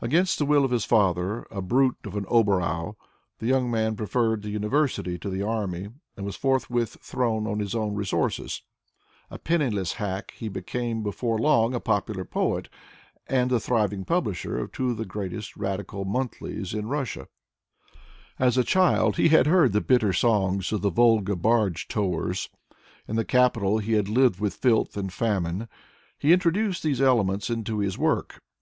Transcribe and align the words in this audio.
Against 0.00 0.38
the 0.38 0.44
will 0.46 0.64
of 0.64 0.70
his 0.70 0.84
father, 0.84 1.44
a 1.50 1.60
brute 1.60 1.96
of 2.04 2.14
an 2.14 2.22
hobereau, 2.30 2.94
the 3.40 3.48
young 3.48 3.68
man 3.68 3.96
preferred 3.96 4.42
the 4.42 4.50
university 4.50 5.18
to 5.18 5.28
the 5.28 5.42
army, 5.42 5.88
and 6.16 6.24
was 6.24 6.36
forthwith 6.36 6.96
thrown 7.02 7.44
on 7.48 7.58
his 7.58 7.74
own 7.74 7.96
resources. 7.96 8.62
A 9.32 9.36
penniless 9.40 9.94
hack, 9.94 10.32
he 10.36 10.48
became 10.48 11.02
before 11.02 11.40
long 11.40 11.74
a 11.74 11.80
popular 11.80 12.24
poet 12.24 12.68
and 13.26 13.50
the 13.50 13.58
thriving 13.58 14.04
publisher 14.04 14.60
of 14.60 14.70
the 14.70 14.76
two 14.76 15.04
greatest 15.06 15.56
radical 15.56 16.04
monthlies 16.04 16.72
in 16.72 16.86
Russia. 16.86 17.26
As 18.38 18.56
a 18.56 18.62
child 18.62 19.16
he 19.16 19.30
had 19.30 19.48
heard 19.48 19.72
the 19.72 19.80
bitter 19.80 20.12
songs 20.12 20.70
of 20.70 20.82
the 20.82 20.90
Volga 20.90 21.34
barge 21.34 21.88
towers. 21.88 22.48
In 23.08 23.16
the 23.16 23.24
capital 23.24 23.78
he 23.78 23.94
had 23.94 24.08
lived 24.08 24.38
with 24.38 24.54
filth 24.54 24.96
and 24.96 25.12
famine. 25.12 25.66
He 26.16 26.32
introduced 26.32 26.84
these 26.84 27.00
elements 27.00 27.50
into 27.50 27.80
his 27.80 27.98
work. 27.98 28.40